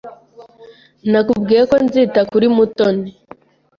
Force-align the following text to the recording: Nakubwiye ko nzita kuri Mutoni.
Nakubwiye 1.11 1.61
ko 1.69 1.75
nzita 1.85 2.19
kuri 2.31 2.45
Mutoni. 2.55 3.09